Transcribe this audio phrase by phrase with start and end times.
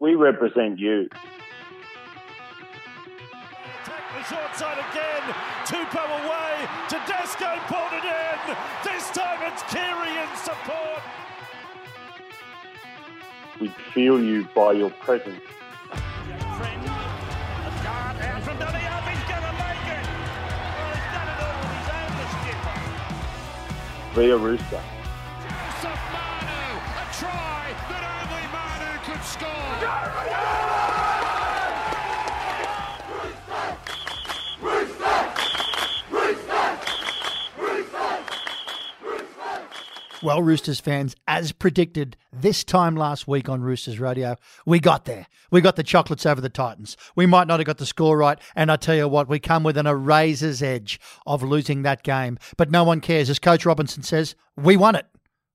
[0.00, 1.08] We represent you.
[3.82, 5.34] Attack the short side again.
[5.64, 6.68] Tupou away.
[6.88, 8.56] Tedesco pulled it in.
[8.84, 11.02] This time it's Keary in support.
[13.60, 15.40] We feel you by your presence.
[16.58, 16.86] Friend,
[24.16, 24.93] a
[40.24, 45.26] Well, Roosters fans, as predicted this time last week on Roosters Radio, we got there.
[45.50, 46.96] We got the chocolates over the Titans.
[47.14, 49.64] We might not have got the score right, and I tell you what, we come
[49.64, 52.38] within a razor's edge of losing that game.
[52.56, 53.28] But no one cares.
[53.28, 55.04] As Coach Robinson says, we won it.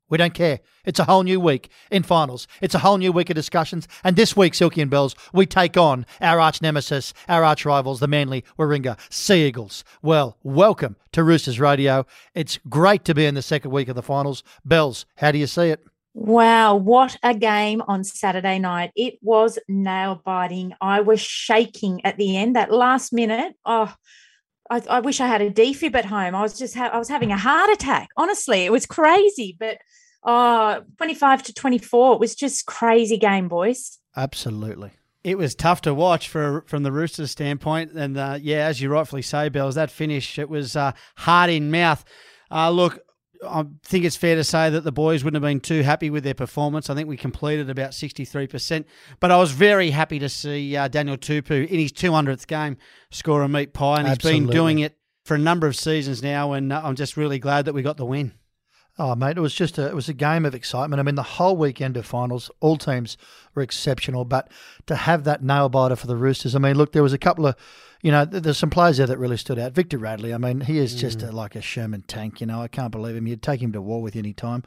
[0.09, 0.59] We don't care.
[0.85, 2.47] It's a whole new week in finals.
[2.61, 3.87] It's a whole new week of discussions.
[4.03, 7.99] And this week, Silky and Bells, we take on our arch nemesis, our arch rivals,
[7.99, 9.83] the Manly Warringah Sea Eagles.
[10.01, 12.05] Well, welcome to Roosters Radio.
[12.33, 14.43] It's great to be in the second week of the finals.
[14.65, 15.83] Bells, how do you see it?
[16.15, 18.91] Wow, what a game on Saturday night.
[18.95, 20.73] It was nail biting.
[20.81, 23.53] I was shaking at the end, that last minute.
[23.63, 23.93] Oh,
[24.69, 26.35] I, I wish I had a defib at home.
[26.35, 28.09] I was just ha- I was having a heart attack.
[28.17, 29.55] Honestly, it was crazy.
[29.59, 29.79] But
[30.23, 33.97] oh, 25 to 24, it was just crazy game, boys.
[34.15, 34.91] Absolutely.
[35.23, 38.89] It was tough to watch for from the Roosters' standpoint, and uh, yeah, as you
[38.89, 42.05] rightfully say, Bells, that finish it was uh, hard in mouth.
[42.49, 42.99] Uh, look,
[43.47, 46.23] I think it's fair to say that the boys wouldn't have been too happy with
[46.23, 46.89] their performance.
[46.89, 48.85] I think we completed about 63%.
[49.19, 52.77] But I was very happy to see uh, Daniel Tupou in his 200th game
[53.11, 53.99] score a meat pie.
[53.99, 56.53] And he's been doing it for a number of seasons now.
[56.53, 58.33] And uh, I'm just really glad that we got the win.
[59.01, 60.99] Oh, mate, it was just a it was a game of excitement.
[60.99, 63.17] I mean, the whole weekend of finals, all teams
[63.55, 64.51] were exceptional, but
[64.87, 67.47] to have that nail biter for the Roosters, I mean, look, there was a couple
[67.47, 67.55] of,
[68.01, 69.71] you know, there's some players there that really stood out.
[69.71, 72.41] Victor Radley, I mean, he is just a, like a Sherman tank.
[72.41, 73.25] You know, I can't believe him.
[73.25, 74.63] You'd take him to war with any time.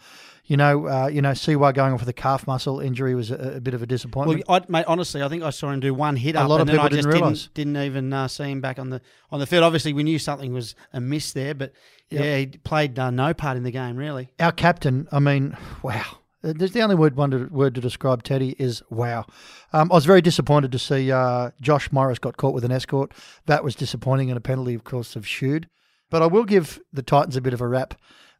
[0.47, 3.57] You know, uh, you know, Siwa going off with a calf muscle injury was a,
[3.57, 4.45] a bit of a Well, disappointment.
[4.49, 6.69] I, mate, honestly, I think I saw him do one hit A up, lot of
[6.69, 9.01] and then I people just didn't didn't, didn't even uh, see him back on the
[9.31, 9.63] on the field.
[9.63, 11.73] Obviously, we knew something was amiss there, but
[12.13, 14.31] yeah, he played uh, no part in the game really.
[14.39, 16.19] Our captain, I mean, wow.
[16.43, 19.27] There's the only word one to, word to describe Teddy is wow.
[19.73, 23.13] Um, I was very disappointed to see uh, Josh Morris got caught with an escort.
[23.47, 25.67] That was disappointing and a penalty, of course, of Shude.
[26.11, 27.95] But I will give the Titans a bit of a rap.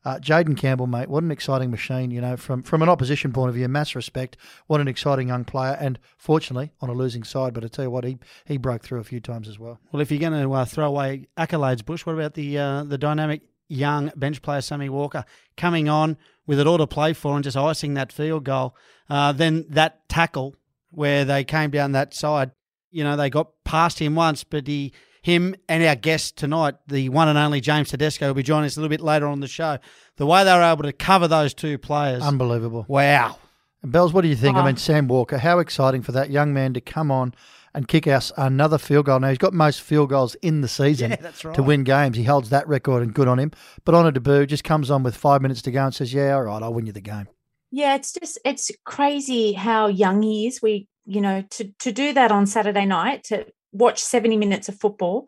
[0.05, 3.51] Uh, Jayden Campbell, mate, what an exciting machine, you know, from, from an opposition point
[3.51, 4.37] of view, mass respect.
[4.67, 5.77] What an exciting young player.
[5.79, 8.99] And fortunately, on a losing side, but I tell you what, he, he broke through
[8.99, 9.79] a few times as well.
[9.93, 12.99] Well, if you're going to uh, throw away accolades, Bush, what about the uh, the
[12.99, 15.25] dynamic young bench player Sammy Walker
[15.57, 16.17] coming on
[16.47, 18.77] with it all to play for and just icing that field goal?
[19.09, 20.55] Uh, then that tackle
[20.91, 22.51] where they came down that side,
[22.91, 24.93] you know, they got past him once, but he.
[25.25, 28.77] Him and our guest tonight, the one and only James Tedesco, will be joining us
[28.77, 29.79] a little bit later on the show.
[30.17, 32.85] The way they were able to cover those two players, Unbelievable.
[32.89, 33.39] wow!
[33.85, 34.57] And Bells, what do you think?
[34.57, 34.65] I Oh.
[34.65, 37.35] mean, Sam Walker, how exciting for that young man to come on
[37.75, 39.21] and kick us another field goal.
[39.21, 41.55] Now, he's got most field goals in the season Yeah, right.
[41.55, 42.17] to win games.
[42.17, 43.51] He holds that record and good on him.
[43.85, 46.35] But on a debut, just comes on with five minutes to go and says, Yeah,
[46.35, 47.29] all right, I'll win you the game.
[47.71, 50.61] Yeah, it's just it's crazy how young he is.
[50.61, 54.79] We, you know, to to do that on Saturday night to watch 70 minutes of
[54.79, 55.27] football.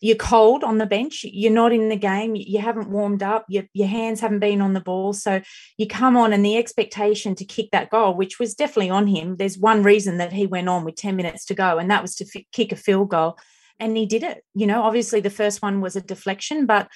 [0.00, 1.24] You're cold on the bench.
[1.24, 2.36] You're not in the game.
[2.36, 3.46] You haven't warmed up.
[3.48, 5.12] Your, your hands haven't been on the ball.
[5.12, 5.40] So
[5.78, 9.36] you come on, and the expectation to kick that goal, which was definitely on him.
[9.36, 12.14] There's one reason that he went on with 10 minutes to go, and that was
[12.16, 13.38] to fi- kick a field goal.
[13.78, 14.42] And he did it.
[14.54, 16.88] You know, obviously the first one was a deflection, but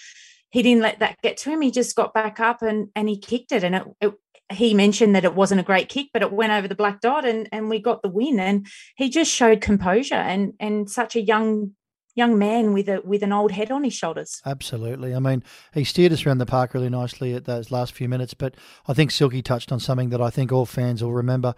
[0.50, 1.60] he didn't let that get to him.
[1.60, 3.64] He just got back up and and he kicked it.
[3.64, 4.14] And it, it
[4.50, 7.24] he mentioned that it wasn't a great kick, but it went over the black dot
[7.24, 8.40] and and we got the win.
[8.40, 8.66] And
[8.96, 11.72] he just showed composure and and such a young
[12.20, 14.42] young man with a with an old head on his shoulders.
[14.44, 15.14] Absolutely.
[15.14, 15.42] I mean,
[15.74, 18.34] he steered us around the park really nicely at those last few minutes.
[18.34, 18.54] But
[18.86, 21.54] I think Silky touched on something that I think all fans will remember.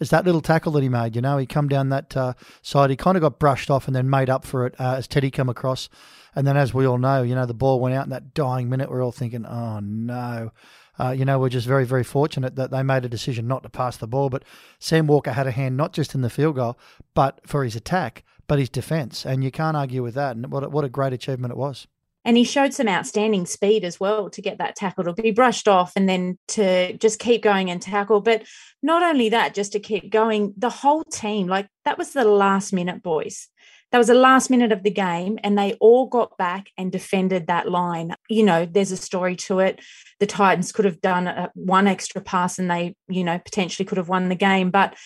[0.00, 1.14] Is that little tackle that he made?
[1.14, 2.90] You know, he come down that uh, side.
[2.90, 5.30] He kind of got brushed off and then made up for it uh, as Teddy
[5.30, 5.88] come across.
[6.34, 8.68] And then, as we all know, you know, the ball went out in that dying
[8.68, 8.90] minute.
[8.90, 10.52] We're all thinking, "Oh no."
[10.98, 13.68] Uh, you know, we're just very, very fortunate that they made a decision not to
[13.68, 14.28] pass the ball.
[14.30, 14.44] But
[14.78, 16.78] Sam Walker had a hand not just in the field goal,
[17.14, 20.36] but for his attack, but his defence, and you can't argue with that.
[20.36, 21.86] And what a, what a great achievement it was.
[22.24, 25.68] And he showed some outstanding speed as well to get that tackle to be brushed
[25.68, 28.22] off and then to just keep going and tackle.
[28.22, 28.44] But
[28.82, 32.72] not only that, just to keep going, the whole team, like that was the last
[32.72, 33.48] minute, boys.
[33.92, 37.46] That was the last minute of the game, and they all got back and defended
[37.46, 38.16] that line.
[38.28, 39.80] You know, there's a story to it.
[40.18, 43.98] The Titans could have done a, one extra pass and they, you know, potentially could
[43.98, 44.70] have won the game.
[44.70, 44.96] But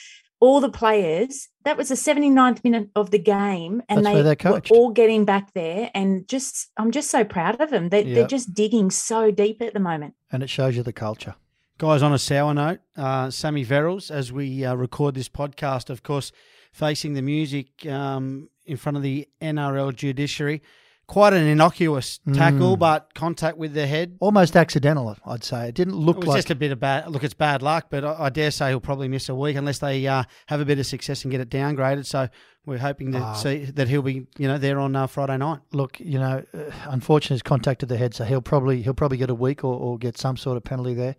[0.41, 1.49] all the players.
[1.69, 5.27] That was the 79th minute of the game, and That's they they're were all getting
[5.27, 5.91] back there.
[5.93, 7.91] And just, I'm just so proud of them.
[7.91, 8.15] They, Yeah.
[8.15, 10.15] They're just digging so deep at the moment.
[10.33, 11.35] And it shows you the culture.
[11.77, 16.03] Guys, on a sour note, uh, Sammy Verrills, as we uh, record this podcast, of
[16.03, 16.33] course,
[16.73, 20.63] facing the music um, in front of the NRL judiciary.
[21.09, 22.81] Quite an innocuous tackle, Mm.
[22.81, 24.17] but contact with the head.
[24.21, 25.69] Almost accidental, I'd say.
[25.71, 27.11] It didn't look It was like just a bit of bad.
[27.11, 29.79] Look, it's bad luck, but I, I dare say he'll probably miss a week unless
[29.79, 32.05] they uh, have a bit of success and get it downgraded.
[32.05, 32.29] So
[32.67, 33.33] we're hoping to Ah.
[33.33, 35.61] see that he'll be, you know, there on uh, Friday night.
[35.73, 36.59] look, you know, uh,
[36.91, 39.97] unfortunately, he's contacted the head, so he'll probably he'll probably get a week or, or
[39.97, 41.17] get some sort of penalty there.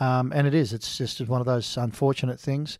[0.00, 2.78] Um, and it is, it's just one of those unfortunate things,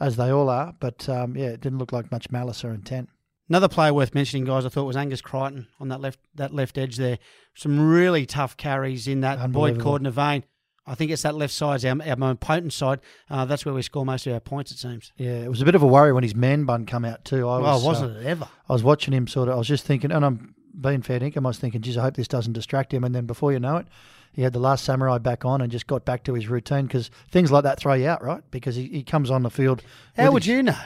[0.00, 0.74] as they all are.
[0.80, 3.08] But um, yeah, it didn't look like much malice or intent.
[3.50, 6.78] Another player worth mentioning, guys, I thought was Angus Crichton on that left that left
[6.78, 7.18] edge there.
[7.54, 9.78] Some really tough carries in that Boyd.
[9.78, 10.44] Cordner vein.
[10.86, 13.00] I think it's that left side's our, our more potent side.
[13.28, 15.12] Uh, that's where we score most of our points, it seems.
[15.16, 17.48] Yeah, it was a bit of a worry when his man bun come out too.
[17.48, 18.48] I was, uh, wasn't it ever?
[18.68, 19.54] I was watching him sort of.
[19.56, 21.38] I was just thinking, and I'm being fair dinkum.
[21.44, 23.02] I was thinking, geez, I hope this doesn't distract him.
[23.02, 23.86] And then before you know it,
[24.32, 27.10] he had the last samurai back on and just got back to his routine because
[27.32, 28.42] things like that throw you out, right?
[28.52, 29.82] Because he, he comes on the field.
[30.16, 30.76] How would his- you know?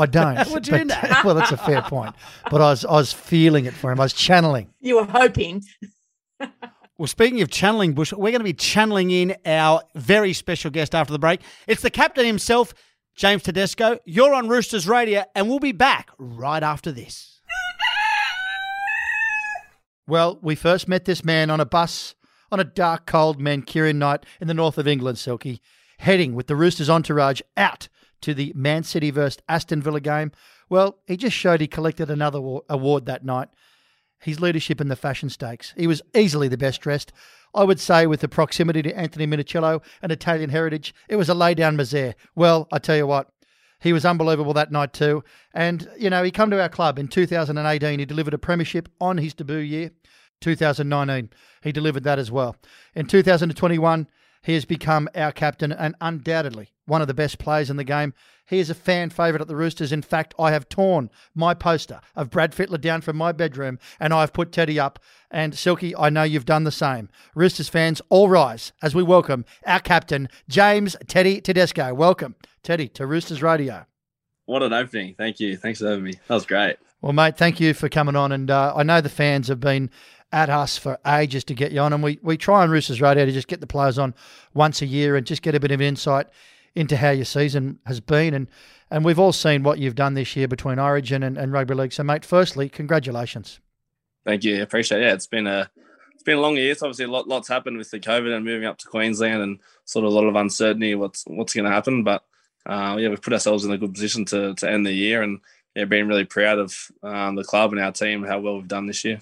[0.00, 0.50] I don't.
[0.52, 1.20] Would you but- know?
[1.24, 2.14] well, that's a fair point.
[2.50, 4.00] But I was I was feeling it for him.
[4.00, 4.72] I was channeling.
[4.80, 5.62] You were hoping.
[6.98, 10.94] Well, speaking of channeling, Bush, we're going to be channeling in our very special guest
[10.94, 11.40] after the break.
[11.66, 12.74] It's the captain himself,
[13.16, 13.98] James Tedesco.
[14.04, 17.40] You're on Roosters Radio, and we'll be back right after this.
[20.06, 22.14] Well, we first met this man on a bus
[22.52, 25.62] on a dark, cold Mancunian night in the north of England, Silky,
[26.00, 27.88] heading with the Roosters entourage out
[28.22, 30.32] to the Man City versus Aston Villa game.
[30.68, 32.38] Well, he just showed he collected another
[32.68, 33.48] award that night.
[34.20, 35.72] His leadership in the fashion stakes.
[35.76, 37.12] He was easily the best dressed.
[37.54, 41.34] I would say, with the proximity to Anthony Minichiello and Italian heritage, it was a
[41.34, 42.14] lay down misere.
[42.36, 43.32] Well, I tell you what,
[43.80, 45.24] he was unbelievable that night too.
[45.52, 47.98] And, you know, he come to our club in 2018.
[47.98, 49.90] He delivered a premiership on his debut year.
[50.40, 51.30] 2019,
[51.62, 52.56] he delivered that as well.
[52.94, 54.06] In 2021,
[54.42, 58.12] he has become our captain and undoubtedly one of the best players in the game.
[58.46, 59.92] He is a fan favourite at the Roosters.
[59.92, 64.12] In fact, I have torn my poster of Brad Fittler down from my bedroom and
[64.12, 64.98] I've put Teddy up.
[65.30, 67.08] And Silky, I know you've done the same.
[67.36, 71.94] Roosters fans, all rise as we welcome our captain, James Teddy Tedesco.
[71.94, 72.34] Welcome,
[72.64, 73.86] Teddy, to Roosters Radio.
[74.46, 75.14] What an opening.
[75.16, 75.56] Thank you.
[75.56, 76.14] Thanks for having me.
[76.26, 76.76] That was great.
[77.00, 78.32] Well, mate, thank you for coming on.
[78.32, 79.90] And uh, I know the fans have been
[80.32, 81.92] at us for ages to get you on.
[81.92, 84.14] And we, we try on Roosters Radio to just get the players on
[84.54, 86.26] once a year and just get a bit of insight
[86.74, 88.34] into how your season has been.
[88.34, 88.48] And,
[88.90, 91.92] and we've all seen what you've done this year between Origin and, and Rugby League.
[91.92, 93.60] So, mate, firstly, congratulations.
[94.24, 94.62] Thank you.
[94.62, 95.04] Appreciate it.
[95.04, 95.70] Yeah, it's been a
[96.14, 96.72] it's been a long year.
[96.72, 99.58] It's obviously a lot lots happened with the COVID and moving up to Queensland and
[99.86, 102.04] sort of a lot of uncertainty what's what's going to happen.
[102.04, 102.22] But
[102.66, 105.40] uh, yeah, we've put ourselves in a good position to to end the year and
[105.74, 108.86] yeah, being really proud of um, the club and our team how well we've done
[108.86, 109.20] this year.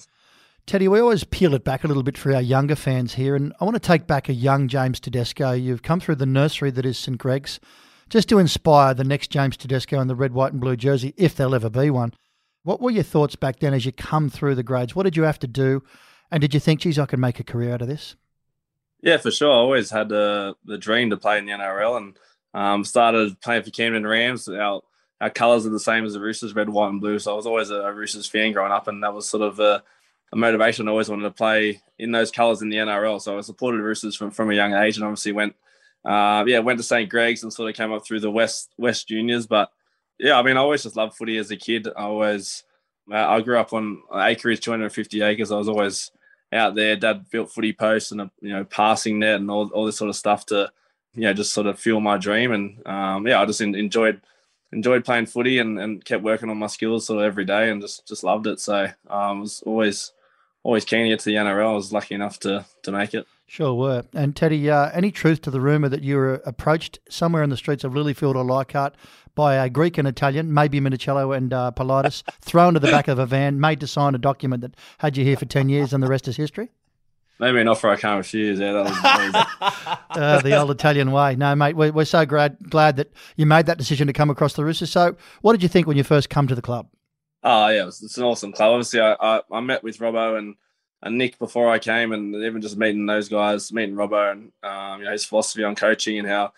[0.68, 3.54] Teddy, we always peel it back a little bit for our younger fans here, and
[3.58, 5.52] I want to take back a young James Tedesco.
[5.52, 7.58] You've come through the nursery that is St Greg's,
[8.10, 11.34] just to inspire the next James Tedesco in the red, white, and blue jersey, if
[11.34, 12.12] there'll ever be one.
[12.64, 14.94] What were your thoughts back then as you come through the grades?
[14.94, 15.82] What did you have to do,
[16.30, 18.16] and did you think, geez, I could make a career out of this?
[19.00, 19.50] Yeah, for sure.
[19.50, 22.16] I always had the the dream to play in the NRL and
[22.52, 24.46] um, started playing for Camden Rams.
[24.46, 24.82] Our
[25.18, 27.18] our colours are the same as the Roosters, red, white, and blue.
[27.18, 29.58] So I was always a, a Roosters fan growing up, and that was sort of
[29.60, 29.82] a,
[30.32, 30.88] a motivation.
[30.88, 33.20] I always wanted to play in those colours in the NRL.
[33.20, 35.54] So I supported Roosters from, from a young age, and obviously went,
[36.04, 39.08] uh, yeah, went to St Greg's and sort of came up through the West West
[39.08, 39.46] Juniors.
[39.46, 39.70] But
[40.18, 41.88] yeah, I mean, I always just loved footy as a kid.
[41.88, 42.64] I always,
[43.10, 45.50] uh, I grew up on acreage, 250 acres.
[45.50, 46.10] I was always
[46.52, 46.96] out there.
[46.96, 50.10] Dad built footy posts and a you know passing net and all, all this sort
[50.10, 50.70] of stuff to
[51.14, 52.52] you know just sort of fuel my dream.
[52.52, 54.20] And um, yeah, I just en- enjoyed
[54.72, 57.80] enjoyed playing footy and, and kept working on my skills sort of every day and
[57.80, 58.60] just just loved it.
[58.60, 60.12] So um, was always
[60.62, 61.70] always keen to get to the NRL.
[61.70, 63.26] I was lucky enough to to make it.
[63.46, 64.04] Sure were.
[64.12, 67.56] And Teddy, uh, any truth to the rumour that you were approached somewhere in the
[67.56, 68.94] streets of Lilyfield or Leichhardt
[69.34, 73.18] by a Greek and Italian, maybe Minichiello and uh, Politis, thrown to the back of
[73.18, 76.02] a van, made to sign a document that had you here for 10 years and
[76.02, 76.70] the rest is history?
[77.40, 78.58] Maybe an offer I can't refuse.
[78.58, 81.36] Yeah, that was, that was Uh, the old Italian way.
[81.36, 84.54] No, mate, we're, we're so glad, glad that you made that decision to come across
[84.54, 84.90] the Roosters.
[84.90, 86.88] So, what did you think when you first come to the club?
[87.42, 88.72] Oh yeah, it's, an awesome club.
[88.72, 90.56] Obviously, I, I, I met with Robbo and,
[91.02, 95.00] and Nick before I came, and even just meeting those guys, meeting Robbo and um,
[95.00, 96.52] you know his philosophy on coaching and how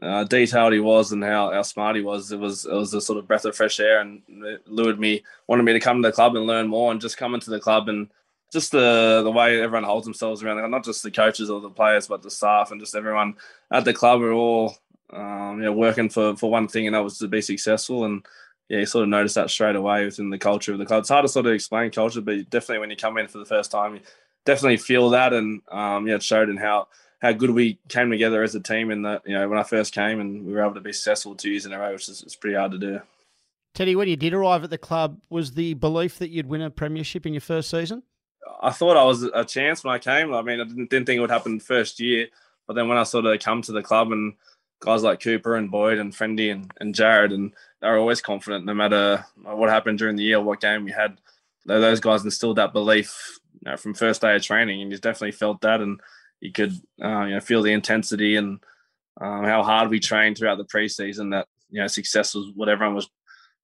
[0.00, 2.32] uh, detailed he was and how, how smart he was.
[2.32, 5.22] It was it was a sort of breath of fresh air, and it lured me,
[5.46, 7.60] wanted me to come to the club and learn more, and just come into the
[7.60, 8.08] club and
[8.50, 12.06] just the the way everyone holds themselves around, not just the coaches or the players,
[12.06, 13.34] but the staff and just everyone
[13.70, 14.74] at the club are all
[15.12, 18.04] um, you know, working for for one thing, and that was to be successful.
[18.04, 18.24] And
[18.68, 21.00] yeah, you sort of notice that straight away within the culture of the club.
[21.00, 23.44] It's hard to sort of explain culture, but definitely when you come in for the
[23.44, 24.00] first time, you
[24.44, 26.88] definitely feel that, and um, yeah, it showed in how
[27.20, 28.90] how good we came together as a team.
[28.90, 31.34] And that you know when I first came, and we were able to be successful
[31.34, 33.00] two years in a row, which is it's pretty hard to do.
[33.74, 36.70] Teddy, when you did arrive at the club, was the belief that you'd win a
[36.70, 38.04] premiership in your first season?
[38.62, 40.32] I thought I was a chance when I came.
[40.32, 42.28] I mean, I didn't, didn't think it would happen first year,
[42.68, 44.34] but then when I sort of come to the club and
[44.84, 48.74] guys like Cooper and Boyd and Friendy and, and Jared, and they're always confident no
[48.74, 51.18] matter what happened during the year, what game we had.
[51.64, 55.32] Those guys instilled that belief you know, from first day of training, and you definitely
[55.32, 55.98] felt that, and
[56.40, 56.72] you could
[57.02, 58.60] uh, you know feel the intensity and
[59.20, 61.30] um, how hard we trained throughout the preseason.
[61.30, 63.08] That you know success was what everyone was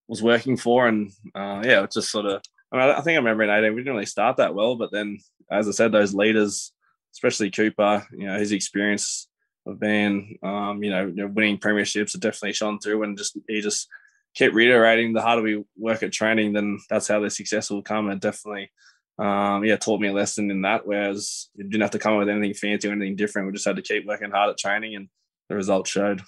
[0.09, 2.43] was working for, and uh, yeah, it just sort of.
[2.73, 4.93] I, mean, I think I remember in 18, we didn't really start that well, but
[4.93, 5.19] then,
[5.51, 6.73] as I said, those leaders,
[7.13, 9.27] especially Cooper, you know, his experience
[9.67, 13.89] of being, um, you know, winning premierships have definitely shone through, and just he just
[14.35, 18.09] kept reiterating the harder we work at training, then that's how the success will come.
[18.09, 18.71] And definitely,
[19.19, 20.87] um, yeah, taught me a lesson in that.
[20.87, 23.47] Whereas you didn't have to come up with anything fancy or anything different.
[23.47, 25.09] We just had to keep working hard at training, and
[25.49, 26.23] the results showed.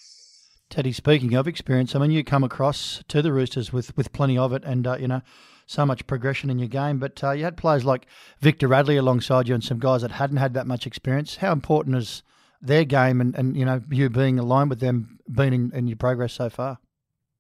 [0.71, 4.39] Teddy, speaking of experience, I mean, you come across to the Roosters with with plenty
[4.39, 5.23] of it, and uh, you know,
[5.67, 6.99] so much progression in your game.
[6.99, 8.07] But uh, you had players like
[8.41, 11.37] Victor Radley alongside you, and some guys that hadn't had that much experience.
[11.37, 12.23] How important is
[12.63, 15.97] their game and, and you know you being aligned with them being in, in your
[15.97, 16.79] progress so far?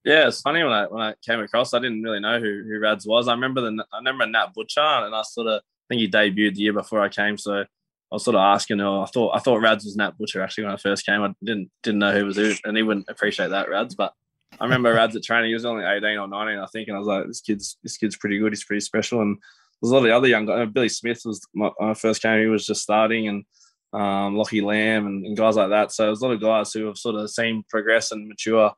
[0.04, 2.78] Yeah, it's funny when I when I came across, I didn't really know who who
[2.80, 3.28] Rads was.
[3.28, 6.54] I remember the I remember Nat Butcher, and I sort of I think he debuted
[6.54, 7.66] the year before I came, so I
[8.10, 8.80] was sort of asking.
[8.80, 11.22] Oh, I thought I thought Rads was Nat Butcher actually when I first came.
[11.22, 13.94] I didn't didn't know who was who, and he wouldn't appreciate that Rads.
[13.94, 14.12] But
[14.60, 15.48] I remember Rads at training.
[15.48, 17.96] He was only eighteen or nineteen, I think, and I was like, this kid's this
[17.96, 18.52] kid's pretty good.
[18.52, 19.22] He's pretty special.
[19.22, 19.38] And
[19.80, 20.68] there's a lot of other young guys.
[20.72, 22.40] Billy Smith was my, when I first came.
[22.40, 23.44] He was just starting, and
[23.92, 25.92] um, Lockie Lam and, and, guys like that.
[25.92, 28.72] So there's a lot of guys who have sort of seen progress and mature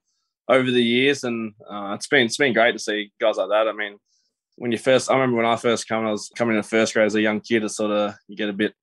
[0.49, 3.68] over the years, and uh, it's been it's been great to see guys like that.
[3.68, 3.97] I mean,
[4.56, 7.06] when you first, I remember when I first come, I was coming in first grade
[7.06, 7.64] as a young kid.
[7.64, 8.75] It's sort of you get a bit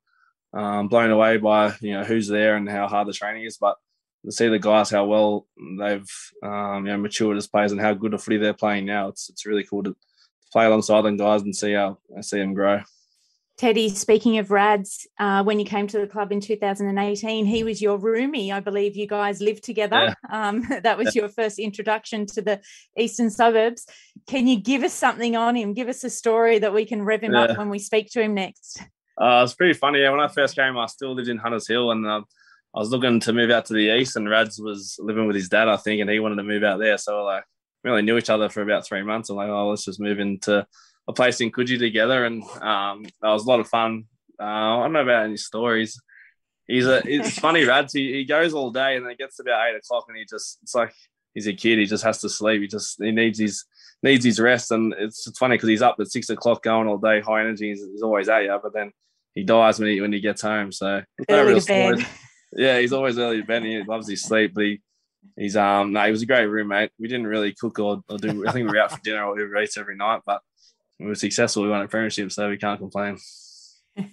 [0.54, 3.76] um, blown away by you know who's there and how hard the training is, but
[4.26, 5.48] to see the guys how well
[5.80, 6.10] they've
[6.44, 9.30] um, you know matured as players and how good a footy they're playing now, it's
[9.30, 9.96] it's really cool to
[10.52, 12.82] play alongside them guys and see how see them grow.
[13.62, 17.80] Teddy, speaking of Rads, uh, when you came to the club in 2018, he was
[17.80, 18.52] your roomie.
[18.52, 20.16] I believe you guys lived together.
[20.32, 20.50] Yeah.
[20.50, 22.60] Um, that was your first introduction to the
[22.98, 23.86] eastern suburbs.
[24.26, 25.76] Can you give us something on him?
[25.76, 27.42] Give us a story that we can rev him yeah.
[27.42, 28.82] up when we speak to him next.
[29.16, 30.00] Uh, it's pretty funny.
[30.00, 32.22] Yeah, when I first came, I still lived in Hunters Hill, and uh,
[32.76, 34.16] I was looking to move out to the east.
[34.16, 36.80] And Rads was living with his dad, I think, and he wanted to move out
[36.80, 36.98] there.
[36.98, 37.44] So like,
[37.84, 39.30] we only knew each other for about three months.
[39.30, 40.66] I'm like, oh, let's just move into
[41.08, 44.06] a place in Coogee together, and um, that was a lot of fun.
[44.40, 46.02] Uh, I don't know about any stories.
[46.68, 47.94] He's a it's funny, Rads.
[47.94, 50.60] He, he goes all day, and then it gets about eight o'clock, and he just
[50.64, 50.94] it's like
[51.34, 51.80] he's a kid.
[51.80, 52.62] He just has to sleep.
[52.62, 53.66] He just he needs his
[54.04, 56.98] needs his rest, and it's, it's funny because he's up at six o'clock going all
[56.98, 57.70] day, high energy.
[57.70, 58.92] He's, he's always at you, but then
[59.36, 60.72] he dies when he when he gets home.
[60.72, 62.08] So early to bed.
[62.54, 63.64] Yeah, he's always early to bed.
[63.64, 64.82] He loves his sleep, but he,
[65.38, 66.92] he's um no, he was a great roommate.
[67.00, 68.48] We didn't really cook or, or do.
[68.48, 70.42] I think we were out for dinner or we ate every night, but
[71.02, 71.64] we were successful.
[71.64, 73.18] We won a premiership, so we can't complain.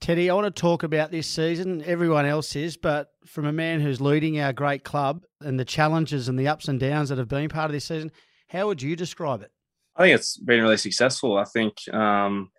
[0.00, 1.82] Teddy, I want to talk about this season.
[1.84, 6.28] Everyone else is, but from a man who's leading our great club and the challenges
[6.28, 8.10] and the ups and downs that have been part of this season,
[8.48, 9.50] how would you describe it?
[9.96, 11.36] I think it's been really successful.
[11.36, 12.50] I think um,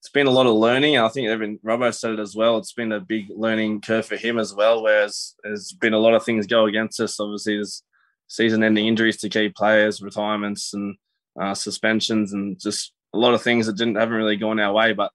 [0.00, 0.98] it's been a lot of learning.
[0.98, 2.58] I think even Robbo said it as well.
[2.58, 6.14] It's been a big learning curve for him as well, whereas there's been a lot
[6.14, 7.18] of things go against us.
[7.18, 7.82] Obviously, there's
[8.26, 10.96] season-ending injuries to key players, retirements, and
[11.40, 14.92] uh, suspensions and just a lot of things that didn't haven't really gone our way.
[14.92, 15.12] But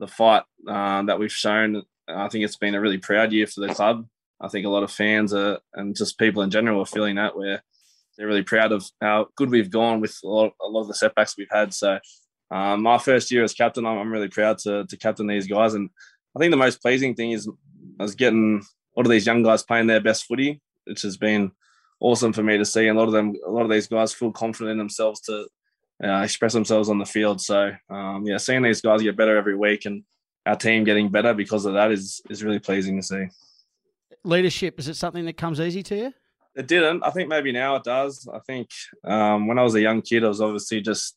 [0.00, 3.60] the fight uh, that we've shown, I think it's been a really proud year for
[3.60, 4.06] the club.
[4.40, 7.36] I think a lot of fans are, and just people in general are feeling that
[7.36, 7.62] where
[8.16, 10.94] they're really proud of how good we've gone with a lot, a lot of the
[10.94, 11.72] setbacks we've had.
[11.74, 11.98] So
[12.50, 15.74] um, my first year as captain, I'm, I'm really proud to, to captain these guys.
[15.74, 15.90] And
[16.36, 17.48] I think the most pleasing thing is,
[18.00, 21.52] is getting a lot of these young guys playing their best footy, which has been
[22.00, 22.88] awesome for me to see.
[22.88, 25.48] And a lot of them, a lot of these guys feel confident in themselves to
[26.02, 27.40] uh, express themselves on the field.
[27.40, 30.04] So um, yeah, seeing these guys get better every week and
[30.46, 33.26] our team getting better because of that is is really pleasing to see.
[34.24, 36.14] Leadership is it something that comes easy to you?
[36.56, 37.04] It didn't.
[37.04, 38.28] I think maybe now it does.
[38.32, 38.68] I think
[39.04, 41.16] um, when I was a young kid, I was obviously just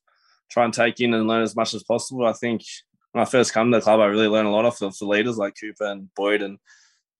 [0.52, 2.28] trying to take in and learn as much as possible.
[2.28, 2.62] I think
[3.12, 5.06] when I first come to the club, I really learned a lot off the, the
[5.06, 6.60] leaders like Cooper and Boyd and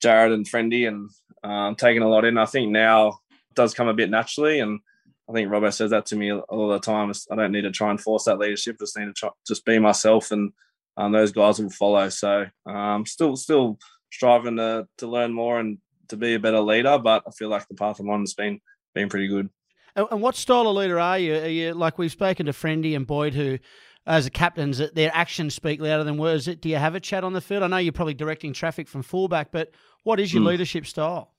[0.02, 1.10] Jared and Friendy, and
[1.44, 2.38] um, taking a lot in.
[2.38, 4.82] I think now it does come a bit naturally, and
[5.32, 7.12] I think Robbo says that to me a lot of the time.
[7.32, 8.76] I don't need to try and force that leadership.
[8.80, 10.52] I Just need to try, just be myself, and
[10.98, 12.10] um, those guys will follow.
[12.10, 13.80] So um, still, still
[14.12, 15.78] striving to to learn more and
[16.10, 18.60] to be a better leader, but I feel like the path I'm on has been
[18.94, 19.50] been pretty good.
[19.96, 21.36] And, and what style of leader are you?
[21.36, 23.58] Are you like we've spoken to Friendy and Boyd, who
[24.06, 26.46] as a captains, that their actions speak louder than words.
[26.46, 27.64] Do you have a chat on the field?
[27.64, 29.72] I know you're probably directing traffic from fullback, but
[30.04, 30.48] what is your mm.
[30.48, 31.34] leadership style?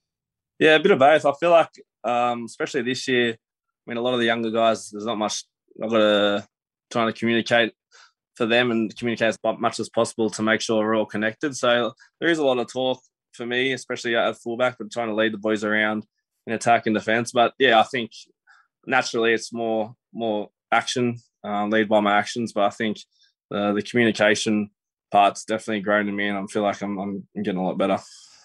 [0.58, 1.26] Yeah, a bit of both.
[1.26, 1.70] I feel like,
[2.04, 3.37] um, especially this year,
[3.91, 5.45] mean, a lot of the younger guys, there's not much.
[5.83, 6.49] I've got to
[6.91, 7.73] trying to communicate
[8.35, 11.57] for them and communicate as much as possible to make sure we're all connected.
[11.57, 13.01] So there is a lot of talk
[13.33, 16.07] for me, especially at fullback, but trying to lead the boys around
[16.47, 17.33] in attack and defense.
[17.33, 18.11] But yeah, I think
[18.87, 22.53] naturally it's more more action, uh, lead by my actions.
[22.53, 22.99] But I think
[23.55, 24.71] uh, the communication
[25.11, 27.99] part's definitely grown in me, and I feel like I'm, I'm getting a lot better.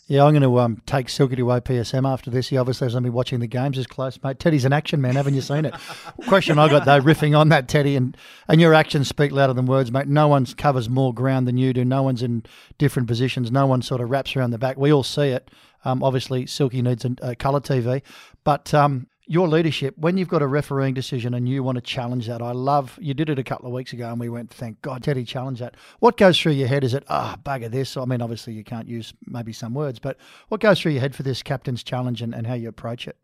[0.10, 2.48] Yeah, I'm going to um, take Silky to OPSM after this.
[2.48, 4.40] He obviously hasn't been watching the games as close, mate.
[4.40, 5.74] Teddy's an action man, haven't you seen it?
[6.28, 8.16] Question I got though, riffing on that, Teddy, and,
[8.48, 10.08] and your actions speak louder than words, mate.
[10.08, 11.84] No one covers more ground than you do.
[11.84, 12.44] No one's in
[12.78, 13.52] different positions.
[13.52, 14.78] No one sort of wraps around the back.
[14.78, 15.52] We all see it.
[15.84, 18.02] Um, obviously, Silky needs a, a colour TV,
[18.46, 22.28] but um, your leadership, when you've got a refereeing decision and you want to challenge
[22.28, 24.82] that, I love you did it a couple of weeks ago and we went, thank
[24.82, 25.76] God, Teddy challenged that.
[26.00, 26.86] What goes through your head?
[26.86, 27.98] Is it, ah, oh, bugger this?
[27.98, 30.18] I mean, obviously you can't use maybe some words, but
[30.48, 33.18] what goes through your head for this captain's challenge and, and how you approach it?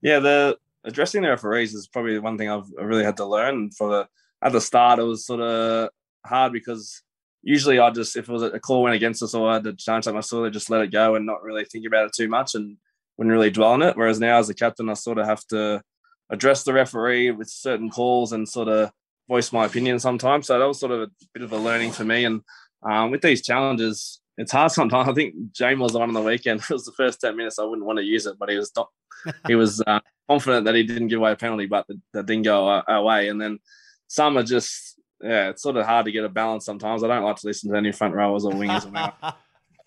[0.00, 3.70] Yeah, the addressing the referees is probably one thing I've really had to learn.
[3.70, 4.08] For the
[4.42, 5.90] at the start, it was sort of
[6.24, 7.02] hard because
[7.42, 9.74] usually I just if it was a call went against us or I had to
[9.74, 12.54] challenge something, I just let it go and not really think about it too much
[12.54, 12.78] and
[13.16, 13.96] wouldn't really dwell on it.
[13.96, 15.82] Whereas now as a captain, I sort of have to
[16.30, 18.90] address the referee with certain calls and sort of
[19.28, 20.46] voice my opinion sometimes.
[20.46, 22.24] So that was sort of a bit of a learning for me.
[22.24, 22.42] And
[22.82, 25.08] um, with these challenges, it's hard sometimes.
[25.10, 26.60] I think James was on on the weekend.
[26.70, 27.58] It was the first 10 minutes.
[27.58, 28.88] I wouldn't want to use it, but he was not,
[29.46, 32.66] he was uh, confident that he didn't give away a penalty, but that didn't go
[32.66, 33.28] our way.
[33.28, 33.58] And then
[34.08, 37.02] some are just, yeah, it's sort of hard to get a balance sometimes.
[37.02, 39.34] I don't like to listen to any front rowers or wingers.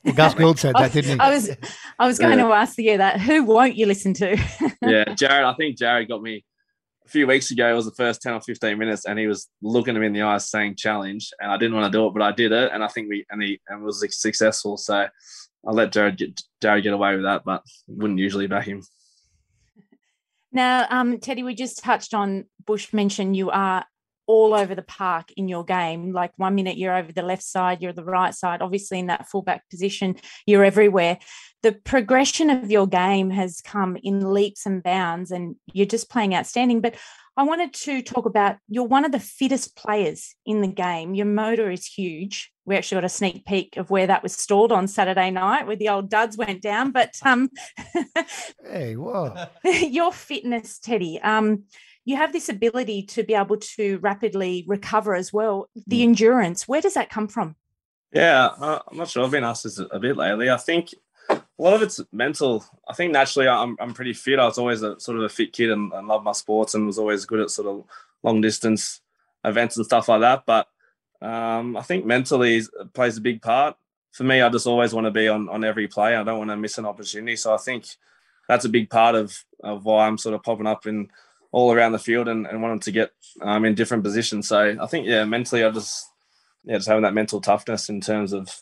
[0.03, 1.19] Well, Gus Gould said that, didn't he?
[1.19, 1.49] I was,
[1.97, 2.45] I was going yeah.
[2.45, 3.19] to ask you that.
[3.19, 4.37] Who won't you listen to?
[4.81, 5.43] yeah, Jared.
[5.43, 6.45] I think Jared got me
[7.05, 7.69] a few weeks ago.
[7.69, 10.21] It was the first ten or fifteen minutes, and he was looking him in the
[10.21, 12.83] eyes, saying "challenge," and I didn't want to do it, but I did it, and
[12.83, 14.77] I think we and he and was successful.
[14.77, 14.95] So
[15.67, 18.83] I let Jared get Jared get away with that, but wouldn't usually back him.
[20.51, 23.85] Now, um, Teddy, we just touched on Bush mentioned you are
[24.29, 26.13] all over the park in your game.
[26.13, 28.61] Like one minute you're over the left side, you're the right side.
[28.61, 31.17] Obviously, in that fullback position, you're everywhere.
[31.63, 36.35] The progression of your game has come in leaps and bounds, and you're just playing
[36.35, 36.79] outstanding.
[36.79, 36.95] But
[37.37, 41.15] I wanted to talk about you're one of the fittest players in the game.
[41.15, 42.51] Your motor is huge.
[42.65, 45.75] We actually got a sneak peek of where that was stalled on Saturday night, where
[45.75, 46.91] the old duds went down.
[46.91, 47.49] But um,
[48.63, 49.47] hey, whoa!
[49.63, 51.19] your fitness, Teddy.
[51.19, 51.63] Um,
[52.09, 55.69] you have this ability to be able to rapidly recover as well.
[55.85, 56.05] The mm.
[56.05, 57.55] endurance, where does that come from?
[58.11, 59.23] Yeah, uh, I'm not sure.
[59.23, 60.49] I've been asked this a bit lately.
[60.49, 60.89] I think
[61.29, 62.65] a lot of it's mental.
[62.87, 64.39] I think naturally I'm, I'm pretty fit.
[64.39, 66.87] I was always a sort of a fit kid and, and loved my sports and
[66.87, 67.83] was always good at sort of
[68.23, 69.01] long distance
[69.45, 70.45] events and stuff like that.
[70.47, 70.67] But
[71.21, 73.75] um, I think mentally plays a big part.
[74.13, 76.15] For me, I just always want to be on, on every play.
[76.15, 77.35] I don't want to miss an opportunity.
[77.35, 77.85] So I think
[78.47, 81.11] that's a big part of, of why I'm sort of popping up in
[81.51, 84.47] all around the field and, and wanted to get um, in different positions.
[84.47, 86.05] So I think, yeah, mentally, I just,
[86.63, 88.61] yeah, just having that mental toughness in terms of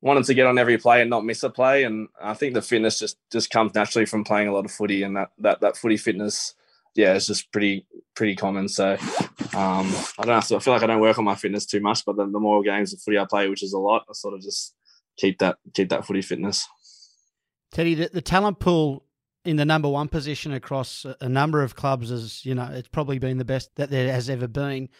[0.00, 1.84] wanting to get on every play and not miss a play.
[1.84, 5.02] And I think the fitness just just comes naturally from playing a lot of footy,
[5.02, 6.54] and that that that footy fitness,
[6.94, 8.68] yeah, is just pretty pretty common.
[8.68, 10.56] So um, I don't have to.
[10.56, 12.62] I feel like I don't work on my fitness too much, but the, the more
[12.62, 14.74] games of footy I play, which is a lot, I sort of just
[15.16, 16.68] keep that keep that footy fitness.
[17.72, 19.04] Teddy, the, the talent pool
[19.48, 23.18] in the number one position across a number of clubs as you know it's probably
[23.18, 24.90] been the best that there has ever been.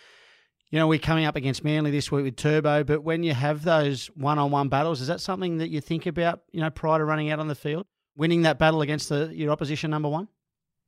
[0.70, 3.64] You know, we're coming up against Manly this week with Turbo, but when you have
[3.64, 6.40] those one-on-one battles, is that something that you think about?
[6.50, 9.50] You know, prior to running out on the field, winning that battle against the your
[9.50, 10.28] opposition number one.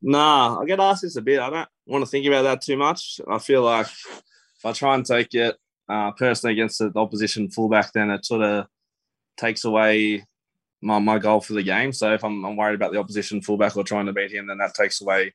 [0.03, 1.39] Nah, I get asked this a bit.
[1.39, 3.21] I don't want to think about that too much.
[3.31, 5.57] I feel like if I try and take it
[5.89, 8.67] uh, personally against the opposition fullback, then it sort of
[9.37, 10.25] takes away
[10.83, 11.93] my, my goal for the game.
[11.93, 14.59] So if I'm, I'm, worried about the opposition fullback or trying to beat him, then
[14.59, 15.35] that takes away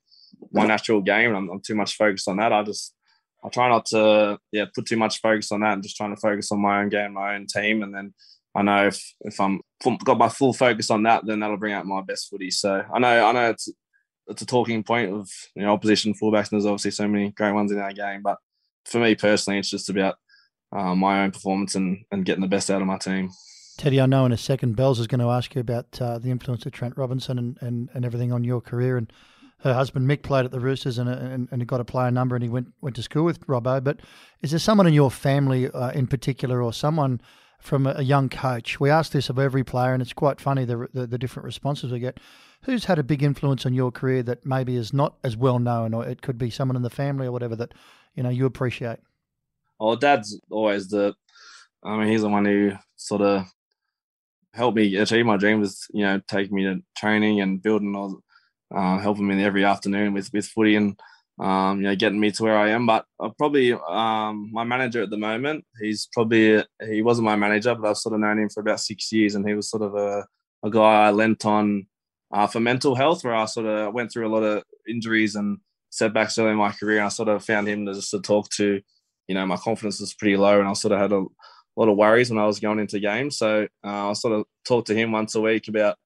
[0.52, 1.36] my natural game.
[1.36, 2.52] I'm, I'm, too much focused on that.
[2.52, 2.94] I just
[3.44, 6.20] I try not to yeah put too much focus on that and just trying to
[6.20, 8.14] focus on my own game, my own team, and then
[8.56, 9.62] I know if if I'm
[10.04, 12.50] got my full focus on that, then that'll bring out my best footy.
[12.50, 13.70] So I know I know it's
[14.28, 17.54] it's a talking point of you know opposition fullbacks, and there's obviously so many great
[17.54, 18.38] ones in our game, but
[18.86, 20.16] for me personally, it's just about
[20.72, 23.30] uh, my own performance and, and getting the best out of my team.
[23.78, 26.32] Teddy, I know in a second, Bells is going to ask you about uh, the
[26.32, 28.98] influence of Trent Robinson and, and, and everything on your career.
[28.98, 29.12] And
[29.60, 32.44] her husband Mick played at the Roosters and, and, and got a player number and
[32.44, 33.84] he went, went to school with Robbo.
[33.84, 34.00] But
[34.42, 37.22] is there someone in your family uh, in particular or someone
[37.66, 38.80] from a, a young coach.
[38.80, 41.92] We ask this of every player, and it's quite funny the, the, the different responses
[41.92, 42.20] we get.
[42.64, 45.94] Who's had a big influence on your career that maybe is not as well known,
[45.94, 47.74] or it could be someone in the family or whatever that
[48.16, 49.00] you know you appreciate?
[49.80, 51.16] Well, Dad's always the.
[51.84, 53.46] I mean, he's the one who sort of
[54.56, 58.22] helped me achieve my dream was You know, taking me to training and building all,
[58.76, 61.00] uh, helping me every afternoon with with footy and
[61.39, 62.86] um, you know, getting me to where I am.
[62.86, 67.76] But uh, probably um, my manager at the moment, he's probably he wasn't my manager,
[67.76, 69.96] but I've sort of known him for about six years, and he was sort of
[69.96, 70.26] a,
[70.63, 71.88] a guy I lent on
[72.34, 75.58] uh, for mental health, where I sort of went through a lot of injuries and
[75.89, 76.98] setbacks early in my career.
[76.98, 78.82] And I sort of found him to just to talk to.
[79.28, 81.26] You know, my confidence was pretty low, and I sort of had a,
[81.76, 83.38] a lot of worries when I was going into games.
[83.38, 85.98] So uh, I sort of talked to him once a week about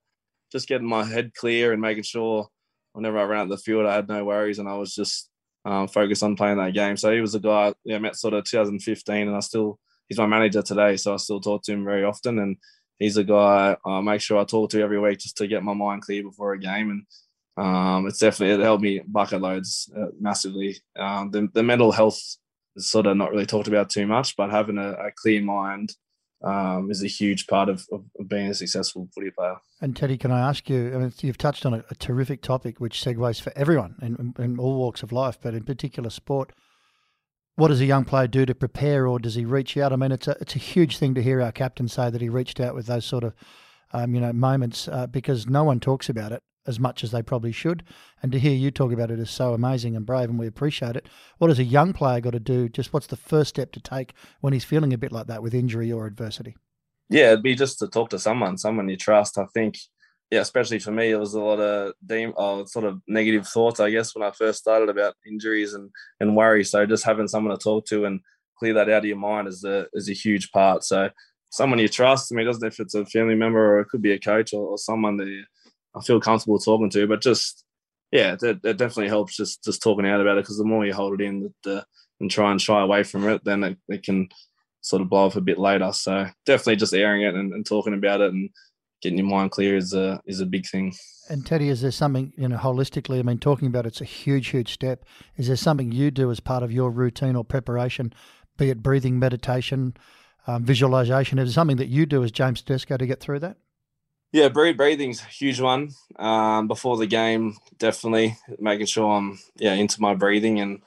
[0.52, 2.48] just getting my head clear and making sure
[2.94, 5.30] whenever I ran out the field, I had no worries and I was just
[5.66, 6.98] um, focused on playing that game.
[6.98, 10.18] So he was a guy yeah, I met sort of 2015, and I still he's
[10.18, 12.40] my manager today, so I still talk to him very often.
[12.40, 12.58] And
[12.98, 15.74] he's a guy I make sure I talk to every week just to get my
[15.74, 16.90] mind clear before a game.
[16.90, 20.78] And um, it's definitely it helped me bucket loads uh, massively.
[20.98, 22.22] Um, the, the mental health
[22.76, 25.96] is sort of not really talked about too much, but having a, a clear mind
[26.44, 29.58] um, is a huge part of, of, being a successful footy player.
[29.82, 30.94] And Teddy, can I ask you?
[30.94, 34.60] I mean, you've touched on a, a terrific topic, which segues for everyone in, in,
[34.60, 36.54] all walks of life, but in particular sport.
[37.56, 39.92] What does a young player do to prepare, or does he reach out?
[39.92, 42.30] I mean, it's a it's a huge thing to hear our captain say that he
[42.30, 43.34] reached out with those sort of,
[43.92, 47.22] um, you know, moments uh, because no one talks about it as much as they
[47.22, 47.84] probably should.
[48.22, 50.96] And to hear you talk about it is so amazing and brave, and we appreciate
[50.96, 51.08] it.
[51.38, 52.70] What does a young player got to do?
[52.70, 55.54] Just what's the first step to take when he's feeling a bit like that with
[55.54, 56.56] injury or adversity?
[57.10, 59.38] Yeah, it'd be just to talk to someone, someone you trust.
[59.38, 59.78] I think,
[60.30, 63.48] yeah, especially for me, it was a lot of de- oh, uh, sort of negative
[63.48, 66.64] thoughts, I guess, when I first started about injuries and and worry.
[66.64, 68.20] So just having someone to talk to and
[68.60, 70.84] clear that out of your mind is a is a huge part.
[70.84, 71.10] So
[71.50, 72.32] someone you trust.
[72.32, 74.68] I mean, doesn't if it's a family member or it could be a coach or,
[74.68, 75.44] or someone that you,
[75.96, 77.08] I feel comfortable talking to.
[77.08, 77.64] But just
[78.12, 80.94] yeah, that, that definitely helps just just talking out about it because the more you
[80.94, 81.86] hold it in the, the,
[82.20, 84.28] and try and shy away from it, then it, it, can
[84.82, 85.92] sort of blow up a bit later.
[85.94, 88.50] So definitely just airing it and, and talking about it and
[89.02, 90.94] getting your mind clear is a is a big thing.
[91.30, 93.20] And Teddy, is there something you know holistically?
[93.20, 95.06] I mean, talking about it's a huge, huge step.
[95.38, 98.14] Is there something you do as part of your routine or preparation,
[98.58, 99.96] be it breathing, meditation,
[100.48, 101.38] um, visualization?
[101.38, 103.58] Is there something that you do as James Tedesco to get through that?
[104.32, 105.90] Yeah, breathe, breathing's a huge one.
[106.18, 110.82] Um, before the game, definitely making sure I'm yeah into my breathing, and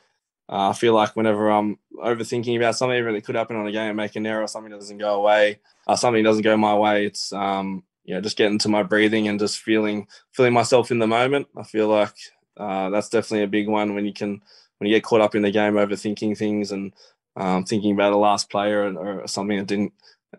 [0.48, 3.72] uh, I feel like whenever I'm overthinking about something, even it could happen on a
[3.72, 7.06] game, make an error, something doesn't go away, uh, something doesn't go my way.
[7.06, 11.00] It's um, you know just getting to my breathing and just feeling feeling myself in
[11.00, 11.48] the moment.
[11.56, 12.14] I feel like
[12.56, 14.40] uh, that's definitely a big one when you can
[14.78, 16.92] when you get caught up in the game, overthinking things and
[17.36, 19.94] um, thinking about a last player or, or something that didn't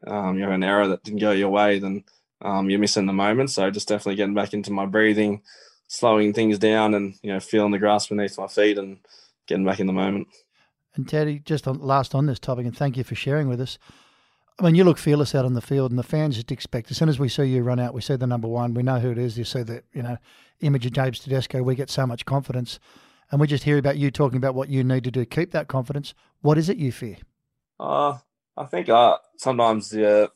[0.08, 2.06] um, you know an error that didn't go your way, then
[2.44, 3.50] um, you're missing the moment.
[3.50, 5.42] So just definitely getting back into my breathing,
[5.88, 9.00] slowing things down, and you know feeling the grass beneath my feet and
[9.48, 10.28] getting back in the moment.
[10.96, 13.80] And Teddy, just on, last on this topic, and thank you for sharing with us.
[14.60, 16.92] I mean, you look fearless out on the field, and the fans just expect.
[16.92, 18.76] As soon as we see you run out, we see the number one.
[18.76, 19.38] We know who it is.
[19.38, 20.18] You see the you know
[20.60, 21.64] image of James Tedesco.
[21.64, 22.80] We get so much confidence,
[23.32, 25.52] and we just hear about you talking about what you need to do to keep
[25.52, 26.14] that confidence.
[26.42, 27.18] What is it you fear?
[27.80, 28.18] Uh,
[28.56, 30.28] I think uh, sometimes yeah,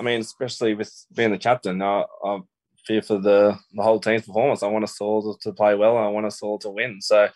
[0.00, 2.38] I mean, especially with being the captain, I, I
[2.86, 4.62] fear for the, the whole team's performance.
[4.62, 5.98] I want us all to, play well.
[5.98, 7.02] I want us all to win.
[7.02, 7.28] So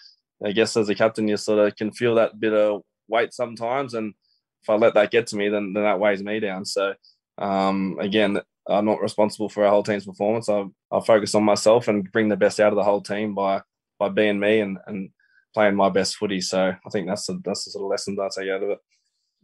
[0.42, 3.92] I guess as a captain, you sort of can feel that bit of weight sometimes.
[3.92, 4.14] And
[4.62, 6.64] if I let that get to me, then, then that weighs me down.
[6.64, 6.94] So
[7.37, 10.48] um, again, I'm not responsible for our whole team's performance.
[10.48, 13.61] I, I'll focus on myself and bring the best out of the whole team by
[13.98, 15.11] by being me and, and
[15.53, 16.40] playing my best footy.
[16.40, 18.79] So I think that's the, that's the sort of lessons I take out of it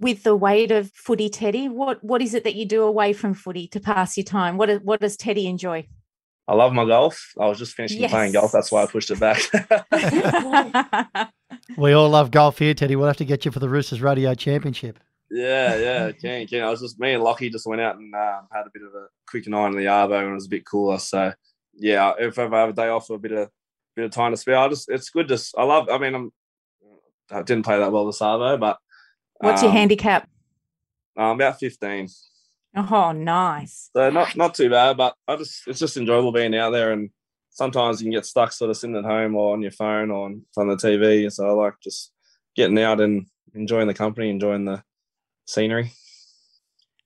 [0.01, 1.69] with the weight of footy, Teddy?
[1.69, 4.57] What what is it that you do away from footy to pass your time?
[4.57, 5.87] What what does Teddy enjoy?
[6.49, 7.33] I love my golf.
[7.39, 8.11] I was just finishing yes.
[8.11, 8.51] playing golf.
[8.51, 9.41] That's why I pushed it back.
[11.77, 12.97] we all love golf here, Teddy.
[12.97, 14.99] We'll have to get you for the Roosters Radio Championship.
[15.31, 16.63] Yeah, yeah, can, can.
[16.63, 18.95] I was just me and Lockie just went out and uh, had a bit of
[18.95, 20.99] a quick night in the Arvo, and it was a bit cooler.
[20.99, 21.33] So
[21.75, 23.49] yeah, if I have a day off, a bit of
[23.95, 25.41] bit of time to spare, I just it's good to.
[25.57, 25.89] I love.
[25.89, 26.33] I mean, I'm
[27.31, 28.79] I didn't play that well this Arvo, but
[29.40, 30.29] What's um, your handicap?
[31.16, 32.09] I'm about 15.
[32.76, 33.90] Oh, nice.
[33.94, 37.11] So not not too bad, but I just it's just enjoyable being out there and
[37.50, 40.26] sometimes you can get stuck sort of sitting at home or on your phone or
[40.26, 41.31] on, on the TV.
[41.33, 42.12] So I like just
[42.55, 44.83] getting out and enjoying the company, enjoying the
[45.46, 45.92] scenery.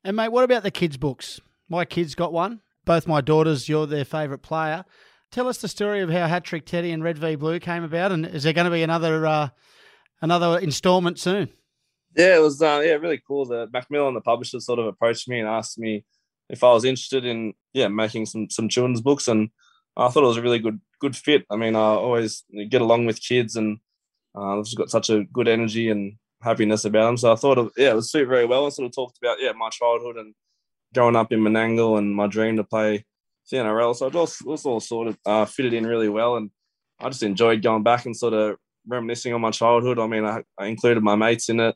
[0.04, 1.40] And mate, what about the kids' books?
[1.68, 2.60] My kids got one.
[2.84, 4.84] Both my daughters, you're their favourite player.
[5.30, 8.12] Tell us the story of how Hat Trick Teddy and Red v Blue came about,
[8.12, 9.48] and is there going to be another uh,
[10.20, 11.48] another instalment soon?
[12.16, 13.44] Yeah, it was uh, yeah really cool.
[13.44, 16.04] The Macmillan, the publisher, sort of approached me and asked me
[16.48, 19.50] if I was interested in yeah making some some children's books, and
[19.96, 21.44] I thought it was a really good good fit.
[21.50, 23.78] I mean, I always get along with kids, and
[24.36, 27.16] uh, I've just got such a good energy and happiness about them.
[27.16, 28.66] So I thought of yeah, it would suit very well.
[28.66, 30.34] I sort of talked about yeah my childhood and
[30.94, 33.04] growing up in Menangle and my dream to play
[33.50, 33.96] the NRL.
[33.96, 34.24] So it all,
[34.54, 36.50] it all sort of uh, fitted in really well, and
[37.00, 39.98] I just enjoyed going back and sort of reminiscing on my childhood.
[39.98, 41.74] I mean, I, I included my mates in it,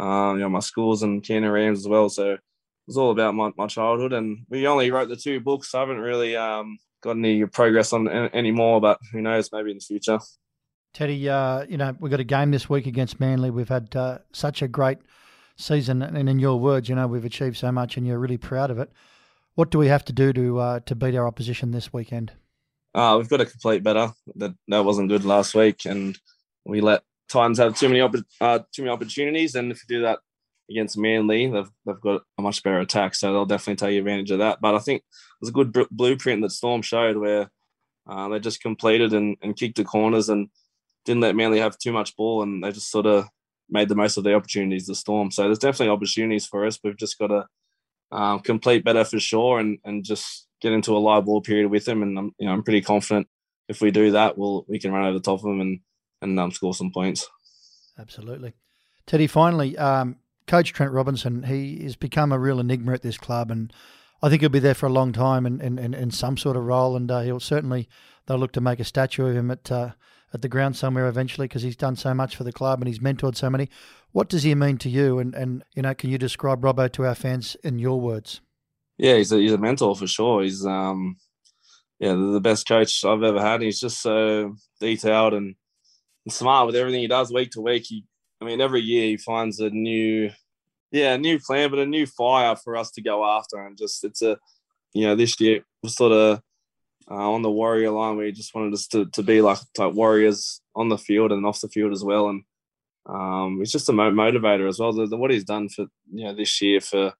[0.00, 2.08] um, you know, my schools and Camden Rams as well.
[2.08, 2.40] So it
[2.86, 5.74] was all about my, my childhood, and we only wrote the two books.
[5.74, 9.76] I haven't really um, got any progress on any more, but who knows, maybe in
[9.76, 10.18] the future.
[10.94, 13.50] Teddy, uh, you know, we've got a game this week against Manly.
[13.50, 14.98] We've had uh, such a great
[15.56, 18.70] season, and in your words, you know, we've achieved so much, and you're really proud
[18.70, 18.90] of it.
[19.54, 22.32] What do we have to do to uh, to beat our opposition this weekend?
[22.94, 24.12] Uh, we've got to complete better.
[24.36, 26.18] That that wasn't good last week, and
[26.64, 29.54] we let Titans have too many uh, too many opportunities.
[29.54, 30.18] And if you do that
[30.70, 34.38] against Manly, they've they've got a much better attack, so they'll definitely take advantage of
[34.38, 34.60] that.
[34.60, 37.50] But I think it was a good blueprint that Storm showed, where
[38.08, 40.48] uh, they just completed and, and kicked the corners and
[41.04, 43.28] didn't let Manly have too much ball, and they just sort of
[43.68, 44.86] made the most of the opportunities.
[44.86, 46.78] The Storm, so there's definitely opportunities for us.
[46.82, 47.46] We've just got to
[48.12, 51.84] um, complete better for sure, and and just get into a live ball period with
[51.84, 52.02] them.
[52.02, 53.28] And I'm you know I'm pretty confident
[53.70, 55.80] if we do that, we'll we can run over the top of them and
[56.22, 57.28] and um, score some points.
[57.98, 58.54] Absolutely,
[59.06, 59.26] Teddy.
[59.26, 63.72] Finally, um, Coach Trent Robinson, he has become a real enigma at this club, and
[64.22, 66.56] I think he'll be there for a long time in, in, in, in some sort
[66.56, 67.88] of role, and uh, he'll certainly
[68.26, 69.90] they'll look to make a statue of him at uh,
[70.32, 73.00] at the ground somewhere eventually because he's done so much for the club and he's
[73.00, 73.68] mentored so many.
[74.12, 75.18] What does he mean to you?
[75.18, 78.40] And and you know, can you describe Robbo to our fans in your words?
[78.98, 80.42] Yeah, he's a, he's a mentor for sure.
[80.42, 81.16] He's um,
[81.98, 83.62] yeah, the best coach I've ever had.
[83.62, 85.56] He's just so detailed and, and
[86.30, 87.84] smart with everything he does week to week.
[87.86, 88.04] He,
[88.40, 90.30] I mean, every year he finds a new,
[90.90, 93.58] yeah, a new plan, but a new fire for us to go after.
[93.58, 94.38] And just it's a,
[94.92, 96.40] you know, this year was sort of
[97.10, 100.60] uh, on the warrior line he just wanted us to, to be like like warriors
[100.76, 102.28] on the field and off the field as well.
[102.28, 102.44] And
[103.06, 104.92] um, he's just a motivator as well.
[104.92, 107.12] The, the, what he's done for you know this year for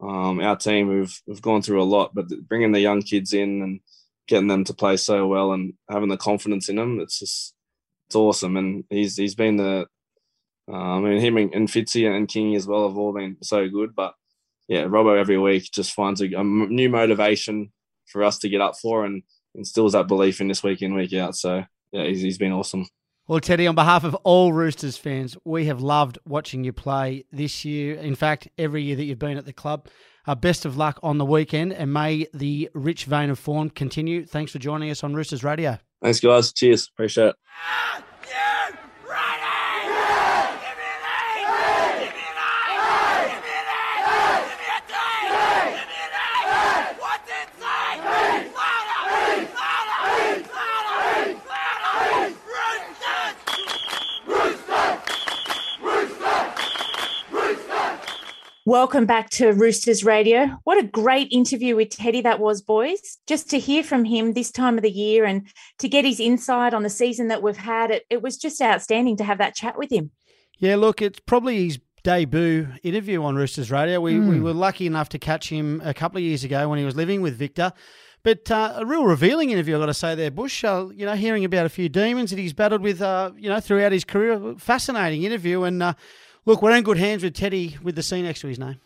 [0.00, 3.62] um, our team, we've we've gone through a lot, but bringing the young kids in
[3.62, 3.80] and
[4.28, 7.53] getting them to play so well and having the confidence in them, it's just
[8.14, 8.56] it's awesome.
[8.56, 9.86] And he's he's been the,
[10.70, 13.68] uh, I mean, him and, and Fitzy and King as well have all been so
[13.68, 13.94] good.
[13.94, 14.14] But
[14.68, 17.72] yeah, Robbo every week just finds a, a new motivation
[18.06, 19.24] for us to get up for and
[19.54, 21.34] instills that belief in this week in week out.
[21.34, 22.86] So yeah, he's, he's been awesome.
[23.26, 27.64] Well, Teddy, on behalf of all Roosters fans, we have loved watching you play this
[27.64, 27.94] year.
[27.96, 29.88] In fact, every year that you've been at the club.
[30.26, 34.24] Uh, best of luck on the weekend, and may the rich vein of form continue.
[34.24, 35.78] Thanks for joining us on Roosters Radio.
[36.04, 36.52] Thanks, guys.
[36.52, 36.90] Cheers.
[36.92, 37.36] Appreciate it.
[58.66, 60.46] Welcome back to Roosters Radio.
[60.64, 63.18] What a great interview with Teddy that was, boys.
[63.26, 65.46] Just to hear from him this time of the year and
[65.80, 69.18] to get his insight on the season that we've had, it, it was just outstanding
[69.18, 70.12] to have that chat with him.
[70.56, 74.00] Yeah, look, it's probably his debut interview on Roosters Radio.
[74.00, 74.30] We, mm.
[74.30, 74.44] we hmm.
[74.44, 77.20] were lucky enough to catch him a couple of years ago when he was living
[77.20, 77.70] with Victor.
[78.22, 80.64] But uh, a real revealing interview, I've got to say there, Bush.
[80.64, 83.60] Uh, you know, hearing about a few demons that he's battled with, uh, you know,
[83.60, 84.54] throughout his career.
[84.56, 85.64] Fascinating interview.
[85.64, 85.92] And uh,
[86.46, 88.80] Look, we're in good hands with Teddy with the C next to his name.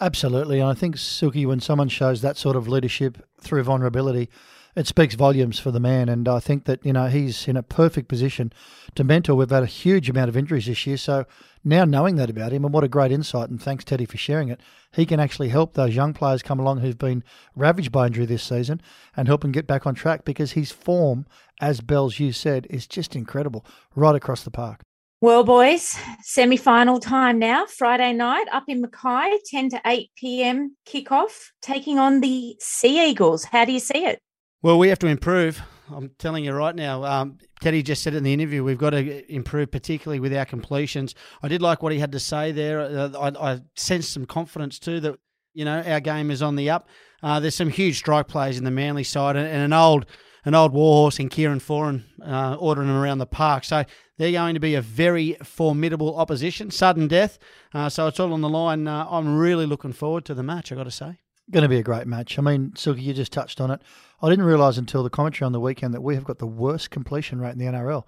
[0.00, 0.60] Absolutely.
[0.60, 4.30] And I think, Silky, when someone shows that sort of leadership through vulnerability,
[4.74, 6.08] it speaks volumes for the man.
[6.08, 8.50] And I think that, you know, he's in a perfect position
[8.94, 9.34] to mentor.
[9.34, 10.96] We've had a huge amount of injuries this year.
[10.96, 11.26] So
[11.62, 14.48] now knowing that about him, and what a great insight, and thanks, Teddy, for sharing
[14.48, 14.60] it,
[14.92, 17.22] he can actually help those young players come along who've been
[17.54, 18.80] ravaged by injury this season
[19.14, 21.26] and help them get back on track because his form,
[21.60, 24.80] as Bells, you said, is just incredible right across the park.
[25.22, 30.76] Well, boys, semi final time now, Friday night up in Mackay, 10 to 8 p.m.
[30.84, 33.44] kickoff, taking on the Sea Eagles.
[33.44, 34.18] How do you see it?
[34.62, 35.62] Well, we have to improve.
[35.94, 37.04] I'm telling you right now.
[37.04, 38.64] Um, Teddy just said it in the interview.
[38.64, 41.14] We've got to improve, particularly with our completions.
[41.40, 42.80] I did like what he had to say there.
[42.80, 45.20] Uh, I, I sensed some confidence too that
[45.54, 46.88] you know our game is on the up.
[47.22, 50.04] Uh, there's some huge strike plays in the Manly side, and, and an old
[50.44, 53.64] an old warhorse in Kieran Foran uh, ordering them around the park.
[53.64, 53.84] So
[54.18, 57.38] they're going to be a very formidable opposition, sudden death.
[57.72, 58.88] Uh, so it's all on the line.
[58.88, 61.18] Uh, I'm really looking forward to the match, I've got to say.
[61.50, 62.38] Going to be a great match.
[62.38, 63.80] I mean, Silky, you just touched on it.
[64.20, 66.90] I didn't realise until the commentary on the weekend that we have got the worst
[66.90, 68.04] completion rate in the NRL.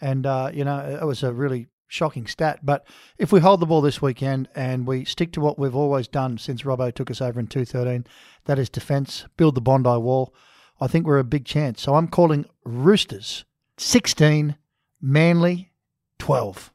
[0.00, 2.60] And, uh, you know, it was a really shocking stat.
[2.62, 2.86] But
[3.18, 6.38] if we hold the ball this weekend and we stick to what we've always done
[6.38, 8.06] since Robbo took us over in 2013,
[8.44, 10.34] that is defence, build the Bondi Wall,
[10.80, 11.82] I think we're a big chance.
[11.82, 13.44] So I'm calling Roosters
[13.78, 14.56] 16,
[15.00, 15.72] Manly
[16.18, 16.72] 12.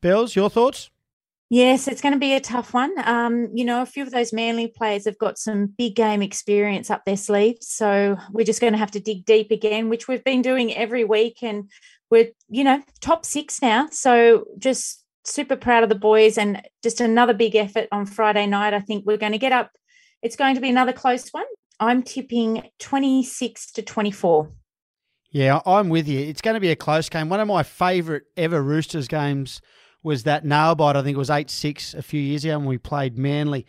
[0.00, 0.90] Bells, your thoughts?
[1.50, 2.92] Yes, it's going to be a tough one.
[3.08, 6.90] Um, you know, a few of those Manly players have got some big game experience
[6.90, 7.66] up their sleeves.
[7.66, 11.04] So we're just going to have to dig deep again, which we've been doing every
[11.04, 11.38] week.
[11.42, 11.70] And
[12.10, 13.88] we're, you know, top six now.
[13.90, 18.74] So just super proud of the boys and just another big effort on Friday night.
[18.74, 19.70] I think we're going to get up.
[20.20, 21.46] It's going to be another close one.
[21.80, 24.50] I'm tipping 26 to 24.
[25.30, 26.20] Yeah, I'm with you.
[26.20, 27.28] It's going to be a close game.
[27.28, 29.60] One of my favourite ever Roosters games
[30.02, 30.96] was that nail bite.
[30.96, 33.66] I think it was 8 6 a few years ago when we played Manly.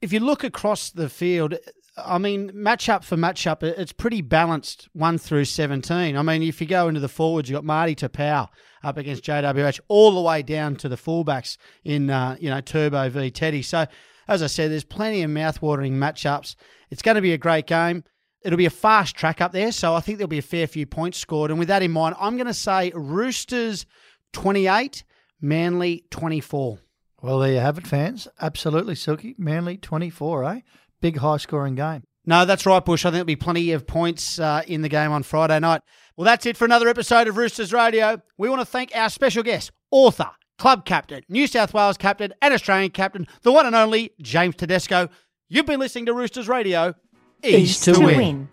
[0.00, 1.54] If you look across the field,
[1.96, 6.16] I mean, matchup for matchup, it's pretty balanced 1 through 17.
[6.16, 8.48] I mean, if you go into the forwards, you've got Marty Taupau
[8.82, 13.08] up against JWH, all the way down to the fullbacks in, uh, you know, Turbo
[13.08, 13.62] v Teddy.
[13.62, 13.86] So,
[14.32, 16.56] as I said, there's plenty of mouthwatering matchups.
[16.90, 18.04] It's going to be a great game.
[18.42, 20.86] It'll be a fast track up there, so I think there'll be a fair few
[20.86, 21.50] points scored.
[21.50, 23.86] And with that in mind, I'm going to say Roosters
[24.32, 25.04] 28,
[25.40, 26.78] Manly 24.
[27.22, 28.26] Well, there you have it, fans.
[28.40, 29.36] Absolutely, Silky.
[29.38, 30.60] Manly 24, eh?
[31.00, 32.02] Big high scoring game.
[32.24, 33.04] No, that's right, Bush.
[33.04, 35.82] I think there'll be plenty of points uh, in the game on Friday night.
[36.16, 38.20] Well, that's it for another episode of Roosters Radio.
[38.38, 40.30] We want to thank our special guest, author,
[40.62, 45.08] club captain, New South Wales captain, and Australian captain, the one and only James Tedesco.
[45.48, 46.94] You've been listening to Roosters Radio.
[47.42, 48.16] East to win.
[48.16, 48.48] win.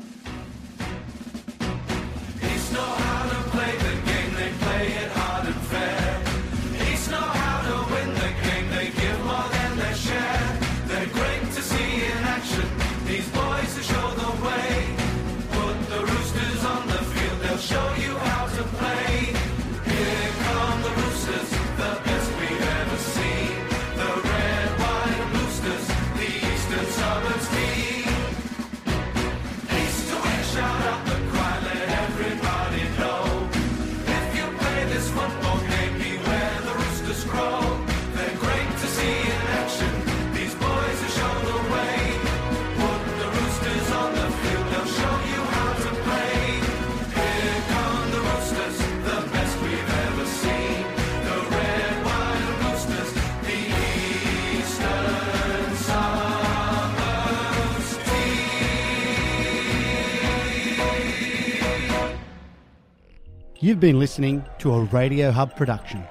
[63.62, 66.02] You've been listening to a Radio Hub production.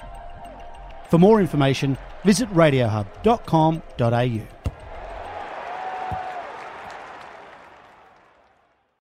[1.08, 4.58] For more information, visit radiohub.com.au.